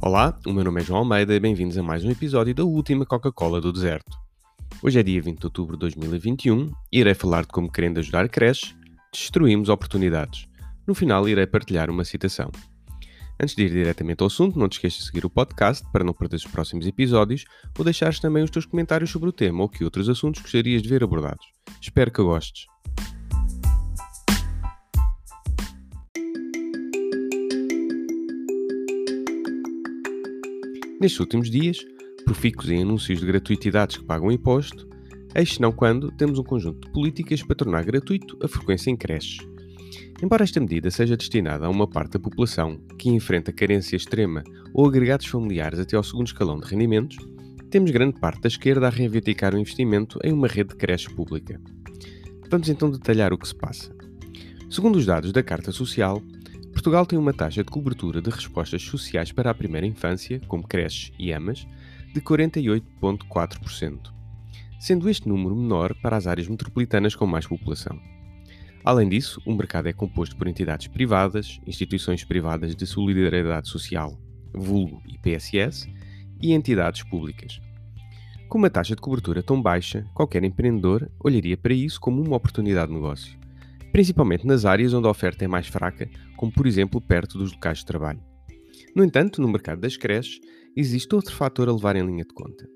[0.00, 3.04] Olá, o meu nome é João Almeida e bem-vindos a mais um episódio da última
[3.04, 4.16] Coca-Cola do Deserto.
[4.80, 8.28] Hoje é dia 20 de outubro de 2021 e irei falar de como, querendo ajudar
[8.28, 8.76] creches,
[9.12, 10.46] destruímos oportunidades.
[10.86, 12.48] No final, irei partilhar uma citação.
[13.42, 16.12] Antes de ir diretamente ao assunto, não te esqueças de seguir o podcast para não
[16.12, 17.44] perder os próximos episódios
[17.76, 20.88] ou deixares também os teus comentários sobre o tema ou que outros assuntos gostarias de
[20.88, 21.44] ver abordados.
[21.82, 22.66] Espero que gostes.
[31.00, 31.78] Nestes últimos dias,
[32.24, 34.88] profícuos em anúncios de gratuitidades que pagam imposto,
[35.32, 39.38] eis não quando temos um conjunto de políticas para tornar gratuito a frequência em creches.
[40.20, 44.42] Embora esta medida seja destinada a uma parte da população que enfrenta carência extrema
[44.74, 47.16] ou agregados familiares até ao segundo escalão de rendimentos,
[47.70, 51.60] temos grande parte da esquerda a reivindicar o investimento em uma rede de creches pública.
[52.50, 53.94] Vamos então detalhar o que se passa.
[54.68, 56.20] Segundo os dados da Carta Social,
[56.78, 61.12] Portugal tem uma taxa de cobertura de respostas sociais para a primeira infância, como creches
[61.18, 61.66] e amas,
[62.14, 64.12] de 48,4%,
[64.78, 68.00] sendo este número menor para as áreas metropolitanas com mais população.
[68.84, 74.16] Além disso, o mercado é composto por entidades privadas, instituições privadas de solidariedade social,
[74.54, 75.92] vulgo PSS,
[76.40, 77.60] e entidades públicas.
[78.48, 82.86] Com uma taxa de cobertura tão baixa, qualquer empreendedor olharia para isso como uma oportunidade
[82.86, 83.47] de negócio
[83.92, 87.78] principalmente nas áreas onde a oferta é mais fraca, como por exemplo perto dos locais
[87.78, 88.20] de trabalho.
[88.94, 90.40] No entanto, no mercado das creches,
[90.76, 92.68] existe outro fator a levar em linha de conta.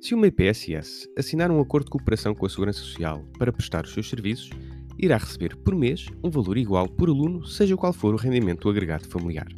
[0.00, 3.92] Se uma IPSS assinar um acordo de cooperação com a Segurança Social para prestar os
[3.92, 4.50] seus serviços,
[4.98, 9.08] irá receber por mês um valor igual por aluno, seja qual for o rendimento agregado
[9.08, 9.48] familiar.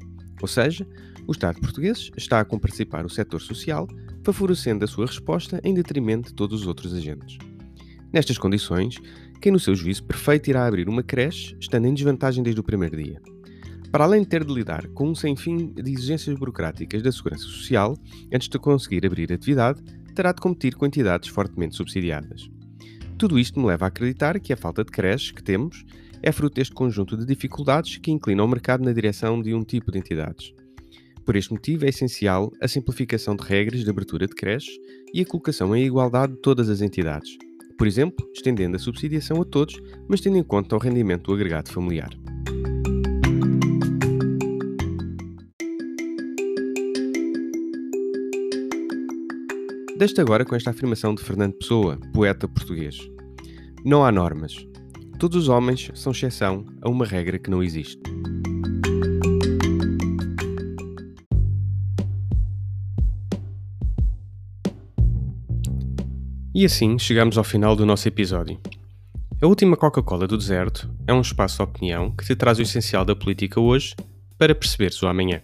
[0.41, 0.87] Ou seja,
[1.27, 3.87] o Estado português está a comparticipar o setor social,
[4.25, 7.39] favorecendo a sua resposta em detrimento de todos os outros agentes.
[8.13, 8.97] Nestas condições,
[9.41, 12.97] quem no seu juízo perfeito irá abrir uma creche, estando em desvantagem desde o primeiro
[12.97, 13.21] dia.
[13.91, 17.45] Para além de ter de lidar com um sem fim de exigências burocráticas da Segurança
[17.45, 17.97] Social,
[18.33, 19.83] antes de conseguir abrir atividade,
[20.15, 22.51] terá de competir com entidades fortemente subsidiadas.
[23.17, 25.85] Tudo isto me leva a acreditar que a falta de creches que temos
[26.23, 29.91] é fruto deste conjunto de dificuldades que inclinam o mercado na direção de um tipo
[29.91, 30.53] de entidades.
[31.25, 34.75] Por este motivo, é essencial a simplificação de regras de abertura de creches
[35.13, 37.37] e a colocação em igualdade de todas as entidades,
[37.79, 41.71] por exemplo, estendendo a subsidiação a todos, mas tendo em conta o rendimento do agregado
[41.71, 42.11] familiar.
[49.97, 52.99] Deste agora com esta afirmação de Fernando Pessoa, poeta português.
[53.85, 54.67] Não há normas.
[55.19, 58.01] Todos os homens são exceção a uma regra que não existe.
[66.59, 68.59] E assim chegamos ao final do nosso episódio.
[69.41, 73.05] A última Coca-Cola do deserto é um espaço de opinião que te traz o essencial
[73.05, 73.95] da política hoje
[74.37, 75.41] para perceberes o amanhã.